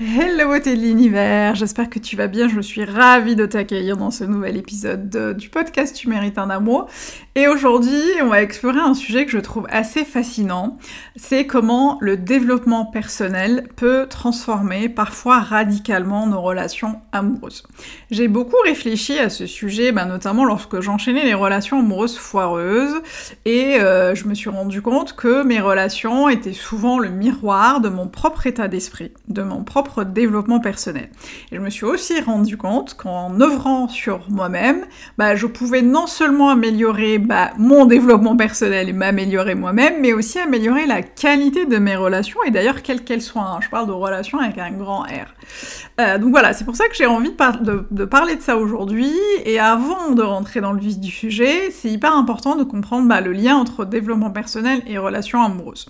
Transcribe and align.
Hello 0.00 0.48
beauté 0.48 0.74
de 0.74 0.80
l'univers, 0.80 1.54
j'espère 1.54 1.88
que 1.88 2.00
tu 2.00 2.16
vas 2.16 2.26
bien, 2.26 2.48
je 2.48 2.60
suis 2.60 2.84
ravie 2.84 3.36
de 3.36 3.46
t'accueillir 3.46 3.96
dans 3.96 4.10
ce 4.10 4.24
nouvel 4.24 4.56
épisode 4.56 5.36
du 5.36 5.50
podcast 5.50 5.94
Tu 5.94 6.08
mérites 6.08 6.36
un 6.36 6.50
amour. 6.50 6.88
Et 7.36 7.46
aujourd'hui, 7.46 8.02
on 8.20 8.26
va 8.26 8.42
explorer 8.42 8.80
un 8.80 8.94
sujet 8.94 9.24
que 9.24 9.30
je 9.30 9.38
trouve 9.38 9.68
assez 9.70 10.04
fascinant, 10.04 10.78
c'est 11.14 11.46
comment 11.46 11.98
le 12.00 12.16
développement 12.16 12.86
personnel 12.86 13.68
peut 13.76 14.08
transformer 14.10 14.88
parfois 14.88 15.38
radicalement 15.38 16.26
nos 16.26 16.40
relations 16.40 17.00
amoureuses. 17.12 17.62
J'ai 18.10 18.26
beaucoup 18.26 18.60
réfléchi 18.64 19.20
à 19.20 19.30
ce 19.30 19.46
sujet, 19.46 19.92
bah, 19.92 20.06
notamment 20.06 20.44
lorsque 20.44 20.80
j'enchaînais 20.80 21.24
les 21.24 21.34
relations 21.34 21.78
amoureuses 21.78 22.18
foireuses, 22.18 23.00
et 23.44 23.76
euh, 23.80 24.16
je 24.16 24.26
me 24.26 24.34
suis 24.34 24.50
rendu 24.50 24.82
compte 24.82 25.14
que 25.14 25.44
mes 25.44 25.60
relations 25.60 26.28
étaient 26.28 26.52
souvent 26.52 26.98
le 26.98 27.10
miroir 27.10 27.80
de 27.80 27.88
mon 27.88 28.08
propre 28.08 28.48
état 28.48 28.66
d'esprit, 28.66 29.12
de 29.28 29.42
mon 29.42 29.62
propre 29.62 29.83
développement 30.04 30.60
personnel. 30.60 31.10
Et 31.52 31.56
je 31.56 31.60
me 31.60 31.70
suis 31.70 31.84
aussi 31.84 32.20
rendu 32.20 32.56
compte 32.56 32.94
qu'en 32.94 33.40
œuvrant 33.40 33.88
sur 33.88 34.20
moi-même, 34.30 34.84
bah, 35.18 35.34
je 35.34 35.46
pouvais 35.46 35.82
non 35.82 36.06
seulement 36.06 36.50
améliorer 36.50 37.18
bah, 37.18 37.50
mon 37.58 37.86
développement 37.86 38.36
personnel 38.36 38.88
et 38.88 38.92
m'améliorer 38.92 39.54
moi-même, 39.54 39.94
mais 40.00 40.12
aussi 40.12 40.38
améliorer 40.38 40.86
la 40.86 41.02
qualité 41.02 41.66
de 41.66 41.76
mes 41.78 41.96
relations, 41.96 42.40
et 42.46 42.50
d'ailleurs 42.50 42.82
quelles 42.82 43.04
qu'elles 43.04 43.22
soient. 43.22 43.42
Hein. 43.42 43.60
Je 43.60 43.68
parle 43.68 43.86
de 43.86 43.92
relations 43.92 44.38
avec 44.38 44.58
un 44.58 44.70
grand 44.70 45.02
R. 45.02 45.34
Euh, 46.00 46.18
donc 46.18 46.30
voilà, 46.30 46.52
c'est 46.52 46.64
pour 46.64 46.76
ça 46.76 46.88
que 46.88 46.94
j'ai 46.94 47.06
envie 47.06 47.30
de, 47.30 47.86
de, 47.90 48.04
parler 48.04 48.36
de 48.36 48.42
ça 48.42 48.56
aujourd'hui. 48.56 49.12
Et 49.44 49.58
avant 49.58 50.10
de 50.10 50.22
rentrer 50.22 50.60
dans 50.60 50.72
le 50.72 50.80
vif 50.80 50.98
du 50.98 51.10
sujet, 51.10 51.70
c'est 51.70 51.90
hyper 51.90 52.16
important 52.16 52.56
de 52.56 52.64
comprendre 52.64 53.08
bah, 53.08 53.20
le 53.20 53.32
lien 53.32 53.56
entre 53.56 53.84
développement 53.84 54.30
personnel 54.30 54.82
et 54.86 54.98
relations 54.98 55.42
amoureuses. 55.42 55.86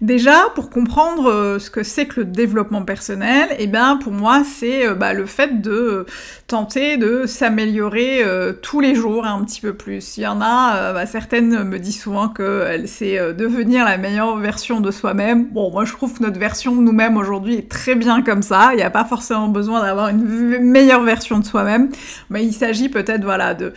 Déjà, 0.00 0.50
pour 0.54 0.70
comprendre 0.70 1.30
euh, 1.30 1.58
ce 1.58 1.70
que 1.70 1.82
c'est 1.82 2.06
que 2.06 2.20
le 2.20 2.26
développement 2.26 2.82
personnel, 2.82 3.35
eh 3.58 3.66
bien 3.66 3.96
pour 3.96 4.12
moi 4.12 4.42
c'est 4.44 4.86
euh, 4.86 4.94
bah, 4.94 5.12
le 5.12 5.26
fait 5.26 5.60
de 5.60 6.06
tenter 6.46 6.96
de 6.96 7.26
s'améliorer 7.26 8.22
euh, 8.22 8.52
tous 8.52 8.80
les 8.80 8.94
jours 8.94 9.26
un 9.26 9.42
petit 9.44 9.60
peu 9.60 9.74
plus. 9.74 10.16
Il 10.16 10.22
y 10.22 10.26
en 10.26 10.40
a, 10.40 10.76
euh, 10.76 10.92
bah, 10.92 11.06
certaines 11.06 11.64
me 11.64 11.78
disent 11.78 12.00
souvent 12.00 12.28
qu'elle 12.28 12.88
sait 12.88 13.34
devenir 13.34 13.84
la 13.84 13.98
meilleure 13.98 14.36
version 14.36 14.80
de 14.80 14.90
soi-même. 14.90 15.46
Bon, 15.46 15.70
moi 15.70 15.84
je 15.84 15.92
trouve 15.92 16.16
que 16.16 16.22
notre 16.22 16.38
version 16.38 16.74
de 16.74 16.80
nous-mêmes 16.80 17.16
aujourd'hui 17.16 17.56
est 17.56 17.68
très 17.68 17.94
bien 17.94 18.22
comme 18.22 18.42
ça. 18.42 18.70
Il 18.72 18.76
n'y 18.76 18.82
a 18.82 18.90
pas 18.90 19.04
forcément 19.04 19.48
besoin 19.48 19.82
d'avoir 19.82 20.08
une 20.08 20.60
meilleure 20.60 21.02
version 21.02 21.38
de 21.38 21.44
soi-même, 21.44 21.90
mais 22.30 22.44
il 22.44 22.52
s'agit 22.52 22.88
peut-être 22.88 23.24
voilà 23.24 23.54
de 23.54 23.72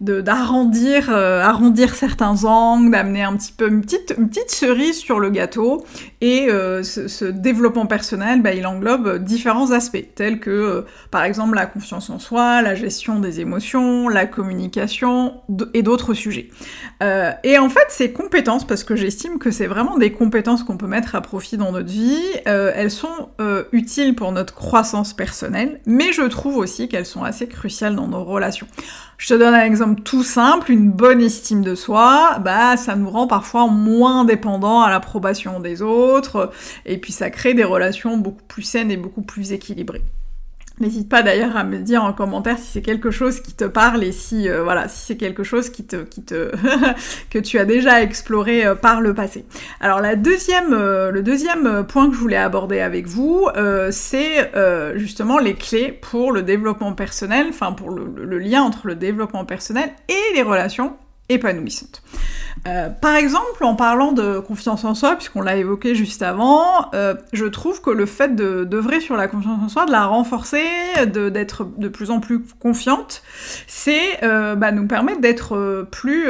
d'arrondir 0.00 1.10
arrondir 1.10 1.94
certains 1.94 2.44
angles, 2.44 2.90
d'amener 2.90 3.22
un 3.22 3.36
petit 3.36 3.52
peu 3.52 3.68
une 3.68 3.82
petite 3.82 4.14
une 4.18 4.28
petite 4.28 4.50
cerise 4.50 4.98
sur 4.98 5.20
le 5.20 5.30
gâteau 5.30 5.84
et 6.20 6.48
ce 6.82 7.24
développement 7.24 7.86
personnel 7.86 8.17
bah, 8.42 8.52
il 8.52 8.66
englobe 8.66 9.18
différents 9.18 9.70
aspects, 9.70 10.04
tels 10.14 10.40
que 10.40 10.50
euh, 10.50 10.82
par 11.10 11.24
exemple 11.24 11.54
la 11.54 11.66
confiance 11.66 12.10
en 12.10 12.18
soi, 12.18 12.62
la 12.62 12.74
gestion 12.74 13.18
des 13.18 13.40
émotions, 13.40 14.08
la 14.08 14.26
communication 14.26 15.40
et 15.74 15.82
d'autres 15.82 16.14
sujets. 16.14 16.50
Euh, 17.02 17.32
et 17.44 17.58
en 17.58 17.68
fait, 17.68 17.86
ces 17.88 18.12
compétences, 18.12 18.66
parce 18.66 18.84
que 18.84 18.96
j'estime 18.96 19.38
que 19.38 19.50
c'est 19.50 19.66
vraiment 19.66 19.96
des 19.98 20.12
compétences 20.12 20.62
qu'on 20.62 20.76
peut 20.76 20.86
mettre 20.86 21.14
à 21.14 21.20
profit 21.20 21.56
dans 21.56 21.72
notre 21.72 21.90
vie, 21.90 22.22
euh, 22.46 22.72
elles 22.74 22.90
sont 22.90 23.28
utiles 23.72 24.14
pour 24.14 24.32
notre 24.32 24.54
croissance 24.54 25.14
personnelle, 25.14 25.80
mais 25.86 26.12
je 26.12 26.22
trouve 26.22 26.56
aussi 26.56 26.88
qu'elles 26.88 27.06
sont 27.06 27.24
assez 27.24 27.46
cruciales 27.48 27.94
dans 27.94 28.08
nos 28.08 28.24
relations. 28.24 28.66
Je 29.18 29.26
te 29.26 29.34
donne 29.34 29.52
un 29.52 29.64
exemple 29.64 30.02
tout 30.02 30.22
simple, 30.22 30.70
une 30.70 30.92
bonne 30.92 31.20
estime 31.20 31.62
de 31.62 31.74
soi, 31.74 32.38
bah 32.38 32.76
ça 32.76 32.94
nous 32.94 33.10
rend 33.10 33.26
parfois 33.26 33.66
moins 33.66 34.24
dépendants 34.24 34.80
à 34.80 34.90
l'approbation 34.90 35.58
des 35.58 35.82
autres, 35.82 36.52
et 36.86 36.98
puis 36.98 37.12
ça 37.12 37.28
crée 37.28 37.52
des 37.52 37.64
relations 37.64 38.16
beaucoup 38.16 38.44
plus 38.44 38.62
saines 38.62 38.92
et 38.92 38.96
beaucoup 38.96 39.22
plus 39.22 39.52
équilibrées. 39.52 40.04
N'hésite 40.80 41.08
pas 41.08 41.22
d'ailleurs 41.22 41.56
à 41.56 41.64
me 41.64 41.78
dire 41.78 42.04
en 42.04 42.12
commentaire 42.12 42.56
si 42.58 42.66
c'est 42.66 42.82
quelque 42.82 43.10
chose 43.10 43.40
qui 43.40 43.52
te 43.52 43.64
parle 43.64 44.04
et 44.04 44.12
si 44.12 44.48
euh, 44.48 44.62
voilà 44.62 44.88
si 44.88 45.06
c'est 45.06 45.16
quelque 45.16 45.42
chose 45.42 45.70
qui 45.70 45.84
te 45.84 45.96
qui 46.04 46.22
te 46.22 46.52
que 47.30 47.38
tu 47.38 47.58
as 47.58 47.64
déjà 47.64 48.00
exploré 48.00 48.64
euh, 48.64 48.74
par 48.76 49.00
le 49.00 49.12
passé. 49.12 49.44
Alors 49.80 50.00
la 50.00 50.14
deuxième 50.14 50.72
euh, 50.72 51.10
le 51.10 51.22
deuxième 51.22 51.84
point 51.84 52.08
que 52.08 52.14
je 52.14 52.20
voulais 52.20 52.36
aborder 52.36 52.80
avec 52.80 53.06
vous 53.06 53.48
c'est 53.90 54.50
justement 54.94 55.38
les 55.38 55.54
clés 55.54 55.92
pour 55.92 56.32
le 56.32 56.42
développement 56.42 56.92
personnel, 56.92 57.46
enfin 57.48 57.72
pour 57.72 57.90
le 57.90 58.38
lien 58.38 58.62
entre 58.62 58.86
le 58.86 58.94
développement 58.94 59.44
personnel 59.44 59.90
et 60.08 60.34
les 60.34 60.42
relations 60.42 60.96
épanouissantes. 61.28 62.02
Euh, 62.66 62.88
par 62.88 63.16
exemple, 63.16 63.64
en 63.64 63.74
parlant 63.74 64.12
de 64.12 64.40
confiance 64.40 64.84
en 64.84 64.94
soi, 64.94 65.16
puisqu'on 65.16 65.42
l'a 65.42 65.56
évoqué 65.56 65.94
juste 65.94 66.22
avant, 66.22 66.90
euh, 66.94 67.14
je 67.32 67.44
trouve 67.44 67.80
que 67.80 67.90
le 67.90 68.06
fait 68.06 68.34
d'œuvrer 68.34 69.00
sur 69.00 69.16
la 69.16 69.28
confiance 69.28 69.60
en 69.62 69.68
soi, 69.68 69.86
de 69.86 69.92
la 69.92 70.06
renforcer, 70.06 70.64
d'être 71.06 71.64
de, 71.76 71.88
plus 71.88 72.10
en 72.10 72.20
plus 72.20 72.40
confiante, 72.58 73.22
c'est 73.66 74.22
euh, 74.22 74.54
bah, 74.54 74.72
nous 74.72 74.86
permettre 74.86 75.20
d'être 75.20 75.86
plus, 75.90 76.28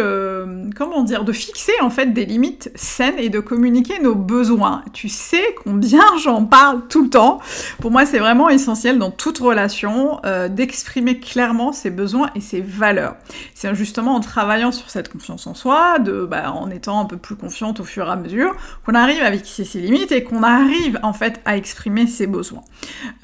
comment 0.76 1.03
dire, 1.03 1.25
de 1.25 1.32
fixer 1.32 1.72
en 1.81 1.91
fait 1.91 2.12
des 2.12 2.25
limites 2.25 2.70
saines 2.75 3.19
et 3.19 3.28
de 3.28 3.41
communiquer 3.41 4.00
nos 4.00 4.14
besoins. 4.14 4.82
Tu 4.92 5.08
sais 5.08 5.54
combien 5.64 6.04
j'en 6.22 6.44
parle 6.44 6.87
tout 6.88 7.04
le 7.04 7.10
temps. 7.10 7.41
Pour 7.81 7.91
moi, 7.91 8.06
c'est 8.06 8.19
vraiment 8.19 8.48
essentiel 8.48 8.98
dans 8.98 9.10
toute 9.10 9.38
relation 9.38 10.20
d'exprimer 10.50 11.19
clairement 11.19 11.72
ses 11.72 11.91
besoins 11.91 12.31
et 12.34 12.41
ses 12.41 12.60
valeurs. 12.60 13.16
C'est 13.54 13.75
justement 13.75 14.14
en 14.14 14.20
travaillant 14.20 14.72
sur 14.72 14.88
cette 14.91 15.10
confiance 15.10 15.47
en 15.47 15.54
soi, 15.54 15.99
de 15.99 16.25
bah, 16.25 16.53
en 16.53 16.71
étant 16.71 17.00
un 17.00 17.04
peu 17.04 17.16
plus 17.16 17.37
confiante 17.37 17.81
au 17.81 17.84
fur 17.84 18.06
et 18.06 18.10
à 18.10 18.16
mesure, 18.16 18.54
qu'on 18.84 18.94
arrive 18.94 19.22
à 19.22 19.32
fixer 19.32 19.65
ses 19.65 19.81
limites 19.81 20.12
et 20.12 20.25
qu'on 20.25 20.43
arrive 20.43 20.99
en 21.03 21.12
fait 21.12 21.41
à 21.44 21.56
exprimer 21.56 22.06
ses 22.06 22.26
besoins. 22.26 22.62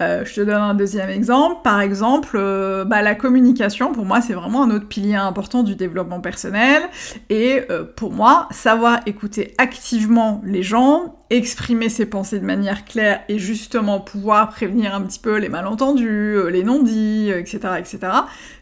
Euh, 0.00 0.24
je 0.24 0.34
te 0.34 0.40
donne 0.40 0.54
un 0.54 0.74
deuxième 0.74 1.10
exemple. 1.10 1.60
Par 1.62 1.80
exemple, 1.80 2.36
euh, 2.36 2.84
bah, 2.84 3.02
la 3.02 3.14
communication, 3.14 3.92
pour 3.92 4.04
moi, 4.04 4.20
c'est 4.20 4.34
vraiment 4.34 4.62
un 4.64 4.70
autre 4.70 4.86
pilier 4.86 5.14
important 5.14 5.62
du 5.62 5.74
développement 5.74 6.20
personnel. 6.20 6.82
Et 7.30 7.62
euh, 7.70 7.84
pour 7.84 8.12
moi, 8.12 8.48
savoir 8.50 9.00
écouter 9.06 9.54
activement 9.58 10.40
les 10.44 10.62
gens, 10.62 11.16
exprimer 11.30 11.88
ses 11.88 12.06
pensées 12.06 12.38
de 12.38 12.44
manière 12.44 12.84
claire 12.84 13.22
et 13.28 13.38
justement 13.38 14.00
pouvoir 14.00 14.50
prévenir 14.50 14.94
un 14.94 15.02
petit 15.02 15.18
peu 15.18 15.38
les 15.38 15.48
malentendus, 15.48 16.50
les 16.50 16.62
non-dits, 16.62 17.30
etc., 17.30 17.58
etc., 17.78 17.98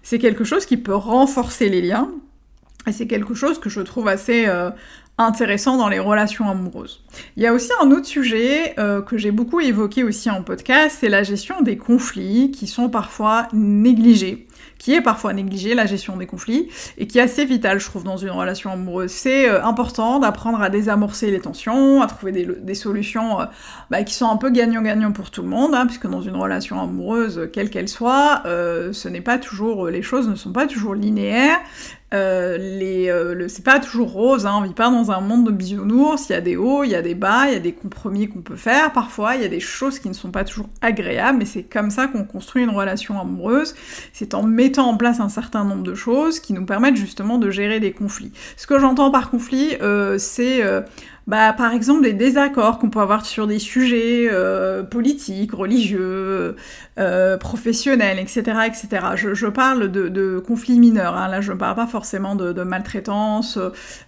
c'est 0.02 0.18
quelque 0.18 0.44
chose 0.44 0.66
qui 0.66 0.76
peut 0.76 0.94
renforcer 0.94 1.68
les 1.68 1.82
liens 1.82 2.08
et 2.86 2.92
c'est 2.92 3.06
quelque 3.06 3.34
chose 3.34 3.58
que 3.58 3.70
je 3.70 3.80
trouve 3.80 4.08
assez 4.08 4.46
euh, 4.46 4.70
intéressant 5.18 5.76
dans 5.76 5.88
les 5.88 5.98
relations 5.98 6.48
amoureuses. 6.48 7.04
Il 7.36 7.42
y 7.42 7.46
a 7.46 7.52
aussi 7.52 7.70
un 7.80 7.90
autre 7.90 8.06
sujet 8.06 8.74
euh, 8.78 9.02
que 9.02 9.18
j'ai 9.18 9.30
beaucoup 9.30 9.60
évoqué 9.60 10.02
aussi 10.02 10.30
en 10.30 10.42
podcast, 10.42 10.98
c'est 11.00 11.08
la 11.08 11.22
gestion 11.22 11.60
des 11.60 11.76
conflits 11.76 12.50
qui 12.50 12.66
sont 12.66 12.88
parfois 12.88 13.48
négligés 13.52 14.46
qui 14.78 14.94
est 14.94 15.00
parfois 15.00 15.32
négligée, 15.32 15.74
la 15.74 15.86
gestion 15.86 16.16
des 16.16 16.26
conflits, 16.26 16.68
et 16.98 17.06
qui 17.06 17.18
est 17.18 17.20
assez 17.20 17.44
vitale, 17.44 17.78
je 17.78 17.86
trouve, 17.86 18.02
dans 18.02 18.16
une 18.16 18.30
relation 18.30 18.72
amoureuse. 18.72 19.12
C'est 19.12 19.48
euh, 19.48 19.64
important 19.64 20.18
d'apprendre 20.18 20.60
à 20.60 20.70
désamorcer 20.70 21.30
les 21.30 21.38
tensions, 21.38 22.02
à 22.02 22.08
trouver 22.08 22.32
des, 22.32 22.74
solutions 22.74 23.38
bah, 23.90 24.02
qui 24.02 24.14
sont 24.14 24.28
un 24.28 24.36
peu 24.36 24.50
gagnant-gagnant 24.50 25.12
pour 25.12 25.30
tout 25.30 25.42
le 25.42 25.48
monde, 25.48 25.72
hein, 25.72 25.86
puisque 25.86 26.08
dans 26.08 26.20
une 26.20 26.34
relation 26.34 26.80
amoureuse, 26.80 27.48
quelle 27.52 27.70
qu'elle 27.70 27.86
soit, 27.86 28.42
ce 28.44 29.08
n'est 29.08 29.20
pas 29.20 29.38
toujours, 29.38 29.86
les 29.86 30.02
choses 30.02 30.28
ne 30.28 30.34
sont 30.34 30.52
pas 30.52 30.66
toujours 30.66 30.96
linéaires, 30.96 31.60
les, 32.12 33.06
le, 33.08 33.48
c'est 33.48 33.64
pas 33.64 33.80
toujours 33.80 34.12
rose, 34.12 34.46
hein, 34.46 34.54
on 34.56 34.62
vit 34.62 34.74
pas 34.74 34.90
dans 34.90 35.10
un 35.10 35.20
monde 35.20 35.46
de 35.46 35.50
bisounours, 35.50 36.28
il 36.28 36.32
y 36.32 36.36
a 36.36 36.40
des 36.40 36.56
hauts, 36.56 36.84
il 36.84 36.90
y 36.90 36.94
a 36.94 37.02
des 37.02 37.14
bas, 37.14 37.46
il 37.48 37.54
y 37.54 37.56
a 37.56 37.60
des 37.60 37.72
compromis 37.72 38.28
qu'on 38.28 38.42
peut 38.42 38.56
faire, 38.56 38.92
parfois 38.92 39.36
il 39.36 39.42
y 39.42 39.44
a 39.44 39.48
des 39.48 39.60
choses 39.60 39.98
qui 39.98 40.08
ne 40.08 40.14
sont 40.14 40.30
pas 40.30 40.44
toujours 40.44 40.68
agréables, 40.80 41.38
mais 41.38 41.46
c'est 41.46 41.62
comme 41.62 41.90
ça 41.90 42.08
qu'on 42.08 42.24
construit 42.24 42.62
une 42.62 42.70
relation 42.70 43.18
amoureuse, 43.20 43.74
c'est 44.12 44.34
en 44.34 44.42
mettant 44.42 44.88
en 44.88 44.96
place 44.96 45.20
un 45.20 45.28
certain 45.28 45.64
nombre 45.64 45.82
de 45.82 45.94
choses 45.94 46.40
qui 46.40 46.52
nous 46.52 46.66
permettent 46.66 46.96
justement 46.96 47.38
de 47.38 47.50
gérer 47.50 47.80
des 47.80 47.92
conflits. 47.92 48.32
Ce 48.56 48.66
que 48.66 48.78
j'entends 48.78 49.10
par 49.10 49.30
conflit, 49.30 49.76
euh, 49.80 50.18
c'est 50.18 50.62
euh, 50.62 50.82
bah, 51.26 51.52
par 51.52 51.72
exemple 51.72 52.02
des 52.02 52.12
désaccords 52.12 52.78
qu'on 52.78 52.90
peut 52.90 53.00
avoir 53.00 53.24
sur 53.24 53.46
des 53.46 53.58
sujets 53.58 54.28
euh, 54.30 54.82
politiques, 54.82 55.52
religieux, 55.52 56.56
euh, 56.98 57.36
professionnels, 57.38 58.18
etc., 58.18 58.42
etc. 58.66 58.88
Je, 59.14 59.34
je 59.34 59.46
parle 59.46 59.90
de, 59.90 60.42
conflits 60.46 60.78
mineurs. 60.78 61.16
Hein. 61.16 61.28
Là, 61.28 61.40
je 61.40 61.52
ne 61.52 61.56
parle 61.58 61.76
pas 61.76 61.86
forcément 61.86 62.34
de, 62.34 62.52
de 62.52 62.62
maltraitance, 62.62 63.58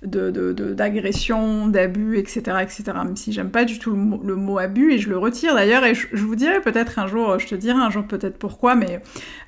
d'agression, 0.03 1.67
d'abus, 1.69 2.19
etc., 2.19 2.59
etc. 2.63 2.85
Même 3.05 3.17
si 3.17 3.33
j'aime 3.33 3.51
pas 3.51 3.65
du 3.65 3.79
tout 3.79 3.93
le 3.93 4.37
mot, 4.37 4.59
abus 4.59 4.93
et 4.93 4.99
je 4.99 5.09
le 5.09 5.19
retire 5.19 5.55
d'ailleurs. 5.55 5.85
Et 5.85 5.95
je, 5.95 6.09
vous 6.17 6.37
dirai 6.37 6.61
peut-être 6.61 6.99
un 6.99 7.07
jour, 7.07 7.39
je 7.39 7.47
te 7.47 7.55
dirai 7.55 7.79
un 7.79 7.91
jour 7.91 8.05
peut-être 8.05 8.39
pourquoi, 8.39 8.75
mais 8.75 9.01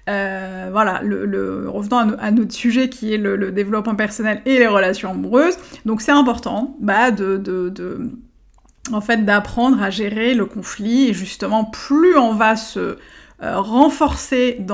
euh, 0.08 0.68
voilà. 0.70 1.00
Le, 1.02 1.68
revenons 1.68 2.16
à, 2.18 2.30
notre 2.30 2.52
sujet 2.52 2.88
qui 2.88 3.12
est 3.12 3.18
le, 3.18 3.50
développement 3.50 3.94
personnel 3.94 4.40
et 4.46 4.58
les 4.58 4.66
relations 4.66 5.10
amoureuses. 5.10 5.56
Donc 5.84 6.00
c'est 6.00 6.12
important 6.12 6.76
bah, 6.80 7.10
de, 7.10 7.36
en 8.92 9.00
fait 9.00 9.24
d'apprendre 9.24 9.82
à 9.82 9.90
gérer 9.90 10.34
le 10.34 10.46
conflit. 10.46 11.08
Et 11.08 11.14
justement 11.14 11.64
plus 11.64 12.16
on 12.16 12.34
va 12.34 12.56
se 12.56 12.96
euh, 13.42 13.60
renforcer 13.60 14.64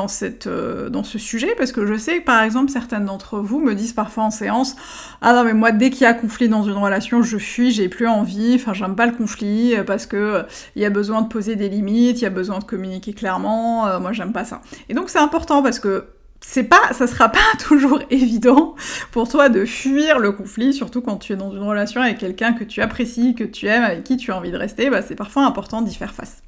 euh, 0.46 0.88
dans 0.88 1.02
ce 1.02 1.18
sujet 1.18 1.52
parce 1.58 1.72
que 1.72 1.84
je 1.84 1.96
sais 1.96 2.20
que 2.20 2.24
par 2.24 2.44
exemple 2.44 2.70
certaines 2.70 3.06
d'entre 3.06 3.40
vous 3.40 3.58
me 3.58 3.74
disent 3.74 3.92
parfois 3.92 4.22
en 4.22 4.30
séance 4.30 4.76
ah 5.20 5.32
non 5.32 5.42
mais 5.42 5.52
moi 5.52 5.72
dès 5.72 5.90
qu'il 5.90 6.02
y 6.02 6.06
a 6.06 6.14
conflit 6.14 6.48
dans 6.48 6.62
une 6.62 6.76
relation 6.76 7.24
je 7.24 7.38
fuis 7.38 7.72
j'ai 7.72 7.88
plus 7.88 8.06
envie 8.06 8.54
enfin 8.54 8.72
j'aime 8.72 8.94
pas 8.94 9.06
le 9.06 9.14
conflit 9.14 9.74
euh, 9.74 9.82
parce 9.82 10.06
que 10.06 10.44
il 10.76 10.82
y 10.82 10.84
a 10.84 10.90
besoin 10.90 11.22
de 11.22 11.26
poser 11.26 11.56
des 11.56 11.68
limites 11.68 12.20
il 12.20 12.22
y 12.22 12.26
a 12.26 12.30
besoin 12.30 12.60
de 12.60 12.64
communiquer 12.64 13.14
clairement 13.14 13.98
moi 13.98 14.12
j'aime 14.12 14.32
pas 14.32 14.44
ça 14.44 14.62
et 14.88 14.94
donc 14.94 15.10
c'est 15.10 15.18
important 15.18 15.60
parce 15.60 15.80
que 15.80 16.04
c'est 16.52 16.64
pas, 16.64 16.92
ça 16.92 17.06
sera 17.06 17.30
pas 17.30 17.38
toujours 17.66 18.00
évident 18.10 18.74
pour 19.10 19.26
toi 19.26 19.48
de 19.48 19.64
fuir 19.64 20.18
le 20.18 20.32
conflit, 20.32 20.74
surtout 20.74 21.00
quand 21.00 21.16
tu 21.16 21.32
es 21.32 21.36
dans 21.36 21.50
une 21.50 21.62
relation 21.62 22.02
avec 22.02 22.18
quelqu'un 22.18 22.52
que 22.52 22.62
tu 22.62 22.82
apprécies, 22.82 23.34
que 23.34 23.44
tu 23.44 23.68
aimes, 23.68 23.84
avec 23.84 24.04
qui 24.04 24.18
tu 24.18 24.30
as 24.32 24.36
envie 24.36 24.50
de 24.50 24.58
rester, 24.58 24.90
bah 24.90 25.00
c'est 25.00 25.14
parfois 25.14 25.46
important 25.46 25.80
d'y 25.80 25.94
faire 25.94 26.12
face. 26.12 26.42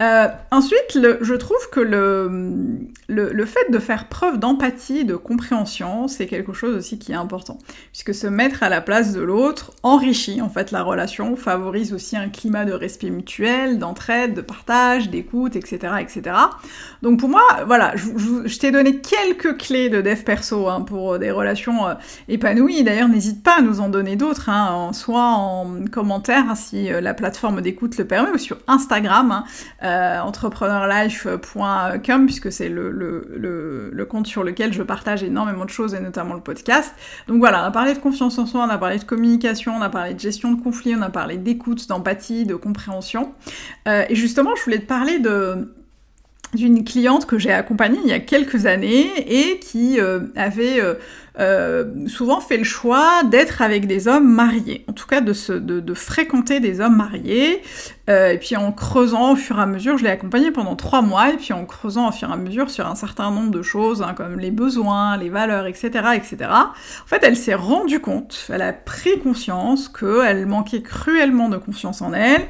Euh, 0.00 0.28
ensuite, 0.50 0.98
je 1.20 1.34
trouve 1.34 1.68
que 1.70 1.80
le, 1.80 2.78
le, 3.08 3.44
fait 3.44 3.70
de 3.70 3.78
faire 3.78 4.08
preuve 4.08 4.38
d'empathie, 4.38 5.04
de 5.04 5.14
compréhension, 5.14 6.08
c'est 6.08 6.26
quelque 6.26 6.54
chose 6.54 6.74
aussi 6.74 6.98
qui 6.98 7.12
est 7.12 7.16
important. 7.16 7.58
Puisque 7.92 8.14
se 8.14 8.26
mettre 8.26 8.62
à 8.62 8.70
la 8.70 8.80
place 8.80 9.12
de 9.12 9.20
l'autre 9.20 9.72
enrichit 9.82 10.40
en 10.40 10.48
fait 10.48 10.70
la 10.70 10.82
relation, 10.82 11.36
favorise 11.36 11.92
aussi 11.92 12.16
un 12.16 12.30
climat 12.30 12.64
de 12.64 12.72
respect 12.72 13.10
mutuel, 13.10 13.78
d'entraide, 13.78 14.32
de 14.34 14.40
partage, 14.40 15.10
d'écoute, 15.10 15.54
etc., 15.54 15.94
etc. 16.00 16.36
Donc 17.02 17.20
pour 17.20 17.28
moi, 17.28 17.42
voilà, 17.66 17.92
je, 17.96 18.58
t'ai 18.58 18.70
donné 18.70 19.00
quelques 19.00 19.58
clés 19.58 19.90
de 19.90 20.00
dev 20.00 20.22
perso 20.22 20.68
hein, 20.68 20.80
pour 20.80 21.18
des 21.18 21.30
relations 21.30 21.88
euh, 21.88 21.94
épanouies. 22.28 22.84
D'ailleurs, 22.84 23.08
n'hésite 23.08 23.42
pas 23.42 23.58
à 23.58 23.60
nous 23.60 23.80
en 23.80 23.88
donner 23.88 24.16
d'autres, 24.16 24.48
hein, 24.48 24.92
soit 24.92 25.20
en 25.20 25.84
commentaire 25.92 26.44
hein, 26.48 26.54
si 26.54 26.90
euh, 26.90 27.00
la 27.00 27.12
plateforme 27.12 27.60
d'écoute 27.60 27.98
le 27.98 28.06
permet, 28.06 28.30
ou 28.30 28.38
sur 28.38 28.58
Instagram. 28.66 29.44
Euh, 29.82 29.89
entrepreneurlife.com 30.22 32.26
puisque 32.26 32.52
c'est 32.52 32.68
le, 32.68 34.06
compte 34.08 34.26
sur 34.26 34.42
lequel 34.42 34.72
je 34.72 34.82
partage 34.82 35.22
énormément 35.22 35.64
de 35.64 35.70
choses 35.70 35.94
et 35.94 36.00
notamment 36.00 36.34
le 36.34 36.40
podcast. 36.40 36.94
Donc 37.28 37.38
voilà, 37.38 37.62
on 37.62 37.66
a 37.66 37.70
parlé 37.70 37.94
de 37.94 37.98
confiance 37.98 38.38
en 38.38 38.46
soi, 38.46 38.64
on 38.66 38.70
a 38.70 38.78
parlé 38.78 38.98
de 38.98 39.04
communication, 39.04 39.72
on 39.76 39.82
a 39.82 39.90
parlé 39.90 40.14
de 40.14 40.20
gestion 40.20 40.52
de 40.52 40.60
conflit, 40.60 40.94
on 40.96 41.02
a 41.02 41.10
parlé 41.10 41.36
d'écoute, 41.36 41.88
d'empathie, 41.88 42.44
de 42.44 42.56
compréhension. 42.56 43.32
Euh, 43.86 44.04
et 44.08 44.14
justement, 44.14 44.50
je 44.56 44.64
voulais 44.64 44.80
te 44.80 44.86
parler 44.86 45.18
de 45.18 45.68
d'une 46.54 46.84
cliente 46.84 47.26
que 47.26 47.38
j'ai 47.38 47.52
accompagnée 47.52 47.98
il 48.02 48.10
y 48.10 48.12
a 48.12 48.20
quelques 48.20 48.66
années 48.66 49.08
et 49.26 49.60
qui 49.60 50.00
euh, 50.00 50.20
avait 50.34 50.80
euh, 50.80 50.94
souvent 52.06 52.40
fait 52.40 52.56
le 52.56 52.64
choix 52.64 53.22
d'être 53.24 53.62
avec 53.62 53.86
des 53.86 54.08
hommes 54.08 54.30
mariés, 54.30 54.84
en 54.88 54.92
tout 54.92 55.06
cas 55.06 55.20
de 55.20 55.94
fréquenter 55.94 56.60
des 56.60 56.80
hommes 56.80 56.96
mariés, 56.96 57.62
euh, 58.08 58.32
et 58.32 58.38
puis 58.38 58.56
en 58.56 58.72
creusant 58.72 59.32
au 59.32 59.36
fur 59.36 59.58
et 59.58 59.62
à 59.62 59.66
mesure, 59.66 59.96
je 59.96 60.04
l'ai 60.04 60.10
accompagnée 60.10 60.50
pendant 60.50 60.74
trois 60.74 61.00
mois, 61.00 61.30
et 61.30 61.36
puis 61.36 61.52
en 61.52 61.64
creusant 61.64 62.08
au 62.08 62.12
fur 62.12 62.28
et 62.28 62.32
à 62.32 62.36
mesure 62.36 62.68
sur 62.68 62.86
un 62.86 62.96
certain 62.96 63.30
nombre 63.30 63.50
de 63.50 63.62
choses, 63.62 64.02
hein, 64.02 64.14
comme 64.16 64.40
les 64.40 64.50
besoins, 64.50 65.16
les 65.16 65.28
valeurs, 65.28 65.66
etc., 65.66 65.90
etc. 66.14 66.50
En 66.50 67.06
fait, 67.06 67.22
elle 67.22 67.36
s'est 67.36 67.54
rendue 67.54 68.00
compte, 68.00 68.48
elle 68.52 68.62
a 68.62 68.72
pris 68.72 69.20
conscience 69.20 69.88
qu'elle 69.88 70.46
manquait 70.46 70.82
cruellement 70.82 71.48
de 71.48 71.56
confiance 71.56 72.02
en 72.02 72.12
elle, 72.12 72.42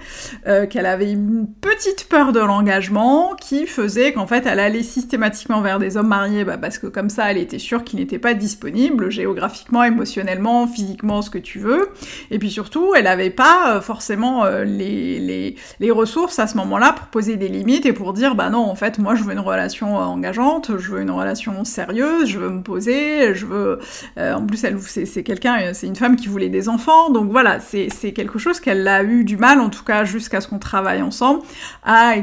euh, 0.46 0.66
qu'elle 0.66 0.86
avait 0.86 1.12
une 1.12 1.46
petite 1.46 2.08
peur 2.08 2.32
de 2.32 2.40
l'engagement 2.40 3.34
qui 3.34 3.66
faisait 3.66 4.12
qu'en 4.12 4.26
fait, 4.26 4.46
elle 4.46 4.60
allait 4.60 4.82
systématiquement 4.82 5.60
vers 5.60 5.78
des 5.78 5.96
hommes 5.96 6.08
mariés, 6.08 6.44
bah, 6.44 6.56
parce 6.56 6.78
que 6.78 6.86
comme 6.86 7.10
ça, 7.10 7.30
elle 7.30 7.38
était 7.38 7.58
sûre 7.58 7.84
qu'ils 7.84 7.98
n'étaient 7.98 8.18
pas 8.18 8.32
disponibles 8.32 8.69
géographiquement, 9.08 9.84
émotionnellement, 9.84 10.66
physiquement, 10.66 11.22
ce 11.22 11.30
que 11.30 11.38
tu 11.38 11.58
veux. 11.58 11.90
Et 12.30 12.38
puis 12.38 12.50
surtout, 12.50 12.94
elle 12.96 13.04
n'avait 13.04 13.30
pas 13.30 13.76
euh, 13.76 13.80
forcément 13.80 14.44
les, 14.64 15.18
les 15.18 15.40
les, 15.80 15.90
ressources 15.90 16.38
à 16.38 16.46
ce 16.46 16.56
moment-là 16.56 16.92
pour 16.92 17.06
poser 17.06 17.36
des 17.36 17.48
limites 17.48 17.84
et 17.86 17.92
pour 17.92 18.12
dire 18.12 18.34
bah 18.34 18.48
non 18.50 18.70
en 18.70 18.74
fait 18.74 18.98
moi 18.98 19.14
je 19.14 19.24
veux 19.24 19.32
une 19.32 19.40
relation 19.40 19.98
euh, 19.98 20.04
engageante, 20.04 20.78
je 20.78 20.92
veux 20.92 21.00
une 21.00 21.10
relation 21.10 21.64
sérieuse, 21.64 22.28
je 22.28 22.38
veux 22.38 22.50
me 22.50 22.62
poser, 22.62 23.34
je 23.34 23.46
veux 23.46 23.78
euh, 24.18 24.34
en 24.34 24.46
plus 24.46 24.62
elle 24.64 24.78
c'est 24.80 25.22
quelqu'un 25.22 25.60
euh, 25.60 25.70
c'est 25.74 25.86
une 25.86 25.96
femme 25.96 26.16
qui 26.16 26.28
voulait 26.28 26.48
des 26.48 26.68
enfants 26.68 27.10
donc 27.10 27.30
voilà 27.30 27.58
c'est 27.60 28.12
quelque 28.12 28.38
chose 28.38 28.60
qu'elle 28.60 28.86
a 28.86 29.02
eu 29.02 29.24
du 29.24 29.36
mal 29.36 29.60
en 29.60 29.68
tout 29.68 29.84
cas 29.84 30.04
jusqu'à 30.04 30.40
ce 30.40 30.48
qu'on 30.48 30.58
travaille 30.58 31.02
ensemble 31.02 31.42
à, 31.82 32.14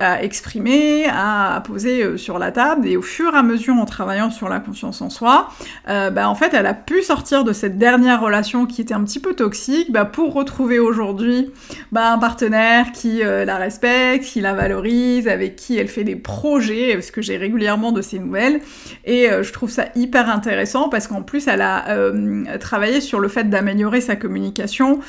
à 0.00 0.22
exprimer, 0.22 1.06
à, 1.08 1.62
poser 1.64 2.16
sur 2.16 2.38
la 2.38 2.52
table 2.52 2.86
et 2.88 2.96
au 2.96 3.02
fur 3.02 3.34
et 3.34 3.36
à 3.36 3.42
mesure 3.42 3.74
en 3.74 3.84
travaillant 3.84 4.30
sur 4.30 4.48
la 4.48 4.60
confiance 4.60 5.02
en 5.02 5.10
soi, 5.10 5.50
bah 5.90 6.28
en 6.28 6.34
fait 6.34 6.54
elle 6.54 6.66
a 6.66 6.74
pu 6.74 7.02
sortir 7.02 7.42
de 7.42 7.52
cette 7.52 7.76
dernière 7.76 8.20
relation 8.20 8.66
qui 8.66 8.80
était 8.80 8.94
un 8.94 9.02
petit 9.02 9.18
peu 9.18 9.34
toxique 9.34 9.90
bah, 9.90 10.04
pour 10.04 10.32
retrouver 10.32 10.78
aujourd'hui 10.78 11.50
bah, 11.92 12.12
un 12.12 12.18
partenaire 12.18 12.92
qui 12.92 13.22
euh, 13.22 13.44
la 13.44 13.56
respecte, 13.56 14.24
qui 14.24 14.40
la 14.40 14.54
valorise, 14.54 15.28
avec 15.28 15.56
qui 15.56 15.78
elle 15.78 15.88
fait 15.88 16.04
des 16.04 16.16
projets, 16.16 16.94
parce 16.94 17.10
que 17.10 17.22
j'ai 17.22 17.36
régulièrement 17.36 17.92
de 17.92 18.02
ces 18.02 18.18
nouvelles. 18.18 18.60
Et 19.04 19.30
euh, 19.30 19.42
je 19.42 19.52
trouve 19.52 19.70
ça 19.70 19.86
hyper 19.94 20.28
intéressant 20.28 20.88
parce 20.88 21.06
qu'en 21.06 21.22
plus, 21.22 21.48
elle 21.48 21.62
a 21.62 21.88
euh, 21.88 22.58
travaillé 22.58 23.00
sur 23.00 23.20
le 23.20 23.28
fait 23.28 23.48
d'améliorer 23.48 24.00
sa 24.00 24.16
communication 24.16 25.00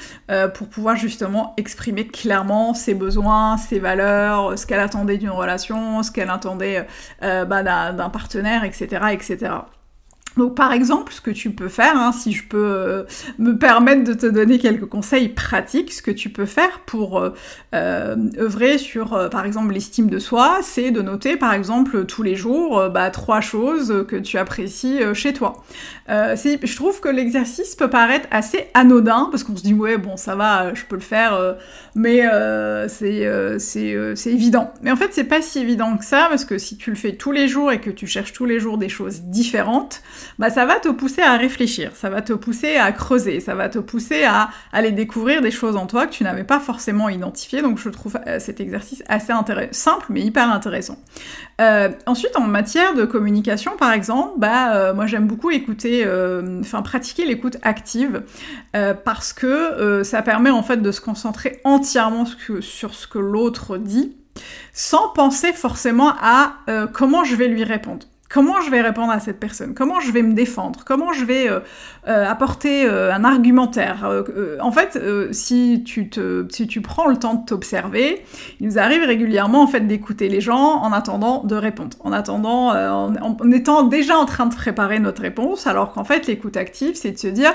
pour 0.54 0.68
pouvoir 0.68 0.95
justement 0.95 1.54
exprimer 1.57 2.07
clairement 2.07 2.74
ses 2.74 2.94
besoins, 2.94 3.57
ses 3.57 3.80
valeurs, 3.80 4.57
ce 4.57 4.66
qu'elle 4.66 4.80
attendait 4.80 5.18
d'une 5.18 5.30
relation, 5.30 6.04
ce 6.04 6.12
qu'elle 6.12 6.30
attendait 6.30 6.86
d'un 7.22 8.10
partenaire, 8.10 8.63
etc., 8.63 9.01
etc. 9.12 9.51
Donc 10.38 10.56
par 10.56 10.72
exemple, 10.72 11.12
ce 11.12 11.19
que 11.19 11.31
tu 11.31 11.51
peux 11.51 11.68
faire, 11.68 11.98
hein, 11.98 12.12
si 12.13 12.31
je 12.31 12.48
peux 12.48 12.57
euh, 12.57 13.04
me 13.38 13.57
permettre 13.57 14.04
de 14.04 14.13
te 14.13 14.25
donner 14.25 14.60
quelques 14.60 14.86
conseils 14.86 15.28
pratiques, 15.28 15.92
ce 15.92 16.01
que 16.01 16.12
tu 16.12 16.30
peux 16.30 16.45
faire 16.45 16.80
pour 16.86 17.19
euh, 17.19 17.31
euh 17.75 18.16
œuvrer 18.38 18.78
sur, 18.78 19.30
par 19.30 19.45
exemple, 19.45 19.74
l'estime 19.74 20.10
de 20.10 20.19
soi, 20.19 20.60
c'est 20.62 20.92
de 20.92 21.01
noter, 21.01 21.36
par 21.36 21.54
exemple, 21.54 22.06
tous 22.06 22.24
les 22.24 22.36
jours, 22.36 22.89
bah, 22.89 23.10
trois 23.10 23.42
choses 23.42 24.06
que 24.07 24.16
tu 24.16 24.38
apprécies 24.38 25.00
chez 25.13 25.33
toi. 25.33 25.63
je 26.08 26.75
trouve 26.75 27.00
que 27.01 27.10
l'exercice 27.10 27.75
peut 27.75 27.89
paraître 27.89 28.27
assez 28.32 28.67
anodin, 28.74 29.27
parce 29.32 29.44
qu'on 29.44 29.55
se 29.55 29.63
dit, 29.63 29.74
ouais, 29.74 29.98
bon, 29.98 30.17
ça 30.17 30.36
va, 30.36 30.74
je 30.74 30.86
peux 30.86 30.96
le 30.96 31.01
faire, 31.01 31.55
mais 31.96 32.22
c'est 32.89 34.32
évident. 34.32 34.74
Mais 34.82 34.91
en 34.91 34.96
fait, 34.96 35.10
c'est 35.12 35.25
pas 35.25 35.41
si 35.41 35.60
évident 35.60 35.98
que 35.98 36.05
ça, 36.05 36.27
parce 36.29 36.46
que 36.46 36.58
si 36.58 36.77
tu 36.77 36.89
le 36.89 36.96
fais 36.96 37.13
tous 37.13 37.32
les 37.32 37.48
jours 37.48 37.72
et 37.72 37.82
que 37.82 37.89
tu 37.89 38.08
cherches 38.08 38.34
tous 38.34 38.46
les 38.46 38.60
jours 38.60 38.77
des 38.77 38.89
choses 38.89 39.22
différentes, 39.22 40.01
bah 40.40 40.50
ça 40.50 40.66
va 40.66 40.80
te 40.80 40.90
pousser 40.90 41.22
à 41.22 41.38
réfléchir, 41.38 41.92
ça 41.96 42.10
va 42.10 42.22
te 42.22 42.34
pousser 42.34 42.78
à 42.78 42.92
creuser, 42.92 43.40
ça 43.40 43.56
va 43.56 43.70
te 43.70 43.80
pousser 43.80 44.24
à 44.24 44.50
aller 44.74 44.92
découvrir 44.92 45.42
des 45.42 45.51
choses 45.51 45.75
en 45.75 45.88
toi 45.88 46.08
que 46.08 46.12
tu 46.12 46.24
n'avais 46.24 46.44
pas 46.44 46.60
forcément 46.60 47.10
identifiées. 47.10 47.62
Donc 47.62 47.78
je 47.78 47.90
trouve 47.90 48.20
euh, 48.28 48.40
cet 48.40 48.60
exercice 48.60 49.04
assez 49.08 49.34
simple 49.72 50.06
mais 50.10 50.22
hyper 50.22 50.51
intéressant. 50.51 50.98
Euh, 51.60 51.90
ensuite, 52.06 52.36
en 52.36 52.42
matière 52.42 52.94
de 52.94 53.06
communication, 53.06 53.78
par 53.78 53.94
exemple, 53.94 54.34
bah 54.38 54.75
euh, 54.75 54.94
moi 54.94 55.06
j'aime 55.06 55.28
beaucoup 55.28 55.51
écouter, 55.51 56.06
enfin 56.60 56.82
pratiquer 56.82 57.25
l'écoute 57.25 57.58
active 57.62 58.24
parce 59.06 59.34
que 59.34 60.04
ça 60.04 60.22
permet 60.22 60.50
en 60.50 60.63
fait 60.63 60.78
de 60.78 60.92
se 60.92 61.01
concentrer 61.01 61.62
entièrement 61.63 62.25
sur 62.60 62.94
ce 62.94 63.08
que 63.08 63.20
l'autre 63.20 63.78
dit 63.78 64.16
sans 64.74 65.10
penser 65.10 65.54
forcément 65.54 66.13
à 66.22 66.54
comment 66.94 67.24
je 67.24 67.36
vais 67.36 67.48
lui 67.48 67.63
répondre. 67.63 68.06
Comment 68.31 68.61
je 68.61 68.71
vais 68.71 68.81
répondre 68.81 69.11
à 69.11 69.19
cette 69.19 69.41
personne? 69.41 69.73
Comment 69.73 70.00
je 70.00 70.09
vais 70.11 70.21
me 70.21 70.33
défendre? 70.33 70.81
Comment 70.85 71.11
je 71.11 71.25
vais 71.25 71.50
euh, 71.50 71.59
euh, 72.07 72.25
apporter 72.25 72.85
euh, 72.85 73.13
un 73.13 73.25
argumentaire? 73.25 74.09
En 74.61 74.71
fait, 74.71 74.97
si 75.31 75.83
tu 75.85 76.09
te, 76.09 76.45
si 76.50 76.65
tu 76.65 76.81
prends 76.81 77.07
le 77.07 77.17
temps 77.17 77.33
de 77.33 77.45
t'observer, 77.45 78.23
il 78.61 78.67
nous 78.67 78.79
arrive 78.79 79.03
régulièrement 79.03 79.61
en 79.61 79.67
fait 79.67 79.81
d'écouter 79.81 80.29
les 80.29 80.39
gens 80.39 80.81
en 80.81 80.93
attendant 80.93 81.43
de 81.43 81.55
répondre, 81.55 81.97
en 82.00 82.13
attendant, 82.13 82.69
en, 82.69 83.13
en, 83.15 83.51
étant 83.51 83.83
déjà 83.83 84.17
en 84.17 84.25
train 84.25 84.45
de 84.45 84.55
préparer 84.55 85.00
notre 85.00 85.21
réponse, 85.21 85.67
alors 85.67 85.91
qu'en 85.91 86.05
fait 86.05 86.27
l'écoute 86.27 86.55
active, 86.55 86.95
c'est 86.95 87.11
de 87.11 87.17
se 87.17 87.27
dire 87.27 87.53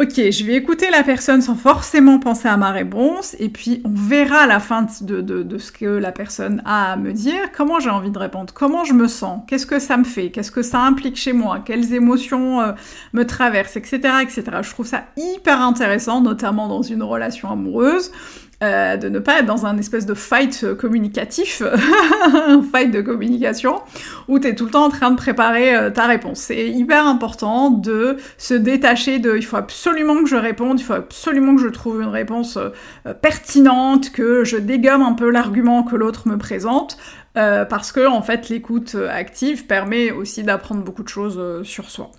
Ok, 0.00 0.14
je 0.14 0.44
vais 0.44 0.54
écouter 0.54 0.90
la 0.92 1.02
personne 1.02 1.42
sans 1.42 1.56
forcément 1.56 2.20
penser 2.20 2.46
à 2.46 2.56
ma 2.56 2.70
réponse, 2.70 3.34
et 3.40 3.48
puis 3.48 3.82
on 3.84 3.92
verra 3.92 4.42
à 4.42 4.46
la 4.46 4.60
fin 4.60 4.86
de, 5.00 5.58
ce 5.58 5.72
que 5.72 5.86
la 5.86 6.12
personne 6.12 6.62
a 6.64 6.92
à 6.92 6.96
me 6.96 7.12
dire, 7.12 7.50
comment 7.52 7.80
j'ai 7.80 7.90
envie 7.90 8.12
de 8.12 8.18
répondre, 8.18 8.54
comment 8.54 8.84
je 8.84 8.92
me 8.92 9.08
sens, 9.08 9.42
qu'est-ce 9.48 9.66
que 9.66 9.80
ça 9.80 9.96
me 9.96 10.04
fait, 10.04 10.30
qu'est-ce 10.30 10.52
que 10.52 10.62
ça 10.62 10.82
implique 10.82 11.16
chez 11.16 11.32
moi, 11.32 11.64
quelles 11.64 11.94
émotions 11.94 12.60
euh, 12.60 12.72
me 13.12 13.26
traversent, 13.26 13.76
etc., 13.76 13.98
etc. 14.22 14.44
Je 14.62 14.70
trouve 14.70 14.86
ça 14.86 15.06
hyper 15.16 15.60
intéressant, 15.60 16.20
notamment 16.20 16.68
dans 16.68 16.82
une 16.82 17.02
relation 17.02 17.50
amoureuse. 17.50 18.12
Euh, 18.60 18.96
de 18.96 19.08
ne 19.08 19.20
pas 19.20 19.38
être 19.38 19.46
dans 19.46 19.66
un 19.66 19.78
espèce 19.78 20.04
de 20.04 20.14
fight 20.14 20.74
communicatif, 20.74 21.62
un 22.34 22.60
fight 22.60 22.90
de 22.90 23.02
communication, 23.02 23.82
où 24.26 24.40
tu 24.40 24.48
es 24.48 24.56
tout 24.56 24.64
le 24.64 24.72
temps 24.72 24.86
en 24.86 24.88
train 24.88 25.12
de 25.12 25.16
préparer 25.16 25.76
euh, 25.76 25.90
ta 25.90 26.06
réponse. 26.06 26.40
C'est 26.40 26.68
hyper 26.68 27.06
important 27.06 27.70
de 27.70 28.16
se 28.36 28.54
détacher 28.54 29.20
de 29.20 29.36
il 29.36 29.44
faut 29.44 29.58
absolument 29.58 30.24
que 30.24 30.28
je 30.28 30.34
réponde, 30.34 30.80
il 30.80 30.82
faut 30.82 30.94
absolument 30.94 31.54
que 31.54 31.62
je 31.62 31.68
trouve 31.68 32.02
une 32.02 32.08
réponse 32.08 32.56
euh, 32.56 33.14
pertinente, 33.14 34.10
que 34.10 34.42
je 34.42 34.56
dégomme 34.56 35.02
un 35.02 35.12
peu 35.12 35.30
l'argument 35.30 35.84
que 35.84 35.94
l'autre 35.94 36.26
me 36.26 36.36
présente. 36.36 36.98
parce 37.34 37.92
que 37.92 38.04
en 38.04 38.22
fait 38.22 38.48
l'écoute 38.48 38.96
active 39.08 39.66
permet 39.66 40.10
aussi 40.10 40.42
d'apprendre 40.42 40.82
beaucoup 40.82 41.04
de 41.04 41.08
choses 41.08 41.62
sur 41.62 41.88
soi. 41.88 42.10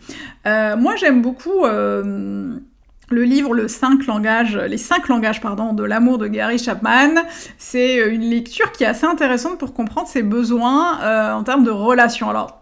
moi 0.45 0.95
j'aime 0.95 1.21
beaucoup 1.21 1.65
le 3.09 3.23
livre 3.23 3.53
Le 3.53 3.67
5 3.67 4.05
langages, 4.05 4.57
les 4.57 4.77
cinq 4.77 5.07
langages 5.07 5.41
de 5.41 5.83
l'amour 5.83 6.17
de 6.17 6.27
Gary 6.27 6.59
Chapman, 6.59 7.15
c'est 7.57 7.97
une 8.07 8.21
lecture 8.21 8.71
qui 8.71 8.83
est 8.83 8.87
assez 8.87 9.05
intéressante 9.05 9.57
pour 9.57 9.73
comprendre 9.73 10.07
ses 10.07 10.23
besoins 10.23 10.99
euh, 11.01 11.33
en 11.33 11.43
termes 11.43 11.63
de 11.63 11.71
relations. 11.71 12.29
Alors, 12.29 12.59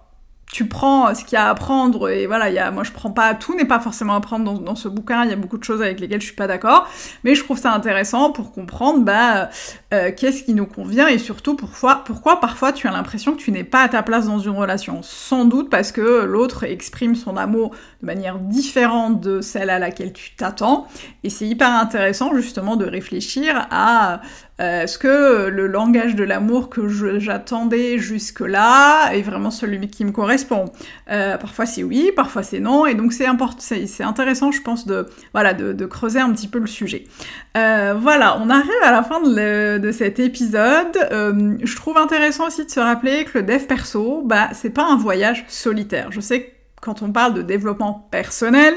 tu 0.52 0.66
prends 0.66 1.14
ce 1.14 1.26
qu'il 1.26 1.34
y 1.34 1.36
a 1.36 1.48
à 1.48 1.50
apprendre 1.50 2.10
et 2.10 2.26
voilà, 2.26 2.72
moi 2.72 2.84
je 2.84 2.92
prends 2.92 3.12
pas 3.12 3.36
tout 3.36 3.54
n'est 3.54 3.66
pas 3.66 3.82
forcément 3.82 4.16
à 4.16 4.22
prendre 4.22 4.60
dans, 4.62 4.76
ce 4.76 4.88
bouquin, 4.88 5.26
il 5.26 5.30
y 5.30 5.34
a 5.34 5.36
beaucoup 5.36 5.58
de 5.58 5.64
choses 5.64 5.82
avec 5.82 6.00
lesquelles 6.00 6.22
je 6.22 6.28
suis 6.28 6.36
pas 6.36 6.48
d'accord, 6.48 6.88
mais 7.26 7.36
je 7.36 7.44
trouve 7.44 7.58
ça 7.58 7.74
intéressant 7.74 8.32
pour 8.32 8.54
comprendre 8.54 9.04
bah 9.04 9.50
euh, 9.94 10.12
qu'est-ce 10.16 10.44
qui 10.44 10.54
nous 10.54 10.66
convient 10.66 11.08
et 11.08 11.18
surtout 11.18 11.56
pourquoi, 11.56 12.04
parfois 12.42 12.74
tu 12.74 12.88
as 12.88 12.92
l'impression 12.92 13.32
que 13.34 13.38
tu 13.40 13.54
n'es 13.54 13.64
pas 13.64 13.84
à 13.84 13.88
ta 13.88 14.04
place 14.04 14.26
dans 14.26 14.40
une 14.40 14.58
relation. 14.58 15.00
Sans 15.02 15.46
doute 15.46 15.70
parce 15.70 15.94
que 15.94 16.26
l'autre 16.26 16.66
exprime 16.66 17.16
son 17.16 17.38
amour 17.38 17.72
de 18.02 18.06
manière 18.06 18.38
différente 18.38 19.22
de 19.22 19.40
celle 19.40 19.70
à 19.70 19.80
laquelle 19.80 20.12
tu 20.12 20.36
t'attends 20.36 20.88
et 21.24 21.30
c'est 21.30 21.48
hyper 21.48 21.70
intéressant 21.70 22.36
justement 22.36 22.76
de 22.76 22.86
réfléchir 22.86 23.66
à 23.72 24.20
euh, 24.60 24.84
est-ce 24.84 24.98
que 24.98 25.50
le 25.50 25.68
langage 25.68 26.16
de 26.16 26.24
l'amour 26.24 26.70
que 26.70 26.88
j'attendais 27.20 28.00
jusque-là 28.00 29.12
est 29.14 29.22
vraiment 29.22 29.52
celui 29.52 29.88
qui 29.88 30.04
me 30.04 30.12
correspond? 30.12 30.66
Euh, 31.12 31.38
Parfois 31.38 31.68
c'est 31.68 31.84
oui, 31.84 32.12
parfois 32.16 32.42
c'est 32.42 32.60
non, 32.60 32.88
et 32.88 32.96
donc 32.96 33.14
c'est 33.14 33.28
c'est 33.60 34.04
intéressant, 34.04 34.52
je 34.52 34.62
pense, 34.62 34.88
de 34.88 35.06
voilà 35.34 35.54
de, 35.54 35.86
creuser 35.86 36.20
un 36.20 36.32
petit 36.32 36.48
peu 36.48 36.60
le 36.60 36.68
sujet. 36.68 37.06
Voilà, 37.54 38.40
on 38.42 38.50
arrive 38.50 38.70
à 38.84 38.92
la 38.92 39.04
fin 39.04 39.22
de, 39.22 39.77
de 39.80 39.92
cet 39.92 40.20
épisode. 40.20 40.98
je 41.12 41.76
trouve 41.76 41.98
intéressant 41.98 42.48
aussi 42.48 42.66
de 42.66 42.72
se 42.72 42.80
rappeler 42.80 43.26
que 43.26 43.40
le 43.40 43.44
dev 43.44 43.66
perso, 43.66 44.22
bah 44.26 44.50
c'est 44.54 44.70
pas 44.70 44.86
un 44.86 44.98
voyage 44.98 45.46
solitaire. 45.48 46.12
Je 46.12 46.20
sais 46.20 46.42
que 46.42 46.57
quand 46.80 47.02
on 47.02 47.12
parle 47.12 47.34
de 47.34 47.42
développement 47.42 48.08
personnel, 48.12 48.76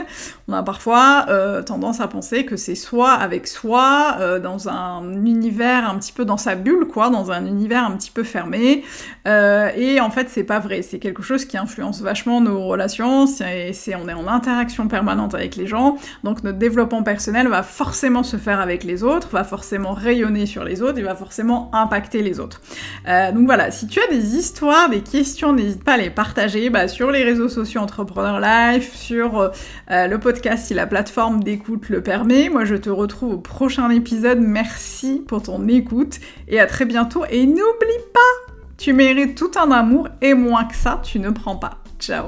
on 0.48 0.54
a 0.54 0.62
parfois 0.62 1.26
euh, 1.28 1.62
tendance 1.62 2.00
à 2.00 2.08
penser 2.08 2.46
que 2.46 2.56
c'est 2.56 2.74
soit 2.74 3.12
avec 3.12 3.46
soi, 3.46 4.16
euh, 4.20 4.40
dans 4.40 4.70
un 4.70 5.02
univers 5.26 5.88
un 5.88 5.98
petit 5.98 6.12
peu 6.12 6.24
dans 6.24 6.38
sa 6.38 6.54
bulle, 6.54 6.86
quoi, 6.86 7.10
dans 7.10 7.30
un 7.30 7.44
univers 7.44 7.84
un 7.84 7.92
petit 7.92 8.10
peu 8.10 8.22
fermé. 8.22 8.84
Euh, 9.28 9.70
et 9.76 10.00
en 10.00 10.10
fait, 10.10 10.28
c'est 10.30 10.44
pas 10.44 10.60
vrai. 10.60 10.80
C'est 10.80 10.98
quelque 10.98 11.22
chose 11.22 11.44
qui 11.44 11.58
influence 11.58 12.00
vachement 12.00 12.40
nos 12.40 12.62
relations. 12.66 13.26
C'est, 13.26 13.74
on 13.94 14.08
est 14.08 14.14
en 14.14 14.26
interaction 14.26 14.88
permanente 14.88 15.34
avec 15.34 15.56
les 15.56 15.66
gens. 15.66 15.98
Donc 16.24 16.42
notre 16.42 16.58
développement 16.58 17.02
personnel 17.02 17.48
va 17.48 17.62
forcément 17.62 18.22
se 18.22 18.38
faire 18.38 18.60
avec 18.60 18.82
les 18.82 19.02
autres, 19.04 19.28
va 19.28 19.44
forcément 19.44 19.92
rayonner 19.92 20.46
sur 20.46 20.64
les 20.64 20.80
autres, 20.80 20.98
et 20.98 21.02
va 21.02 21.14
forcément 21.14 21.70
impacter 21.74 22.22
les 22.22 22.40
autres. 22.40 22.62
donc 23.06 23.44
voilà, 23.44 23.70
si 23.70 23.86
tu 23.86 24.00
as 24.00 24.06
des 24.10 24.36
histoires, 24.36 24.88
des 24.88 25.02
questions, 25.02 25.52
n'hésite 25.52 25.84
pas 25.84 25.94
à 25.94 25.96
les 25.98 26.10
partager 26.10 26.70
bah, 26.70 26.88
sur 26.88 27.10
les 27.10 27.24
réseaux 27.24 27.48
sociaux 27.48 27.82
Entrepreneur 27.90 28.38
Life, 28.38 28.94
sur 28.94 29.50
le 29.88 30.16
podcast 30.18 30.66
si 30.66 30.74
la 30.74 30.86
plateforme 30.86 31.42
d'écoute 31.42 31.88
le 31.88 32.04
permet. 32.04 32.48
Moi, 32.48 32.64
je 32.64 32.76
te 32.76 32.88
retrouve 32.88 33.34
au 33.34 33.38
prochain 33.38 33.90
épisode. 33.90 34.38
Merci 34.38 35.24
pour 35.26 35.42
ton 35.42 35.66
écoute 35.66 36.20
et 36.46 36.60
à 36.60 36.66
très 36.66 36.84
bientôt. 36.84 37.24
Et 37.28 37.46
n'oublie 37.46 38.04
pas, 38.14 38.52
tu 38.78 38.92
mérites 38.92 39.36
tout 39.36 39.50
un 39.58 39.72
amour 39.72 40.08
et 40.22 40.34
moins 40.34 40.66
que 40.66 40.76
ça, 40.76 41.00
tu 41.02 41.18
ne 41.18 41.30
prends 41.30 41.56
pas. 41.56 41.78
Ciao 41.98 42.26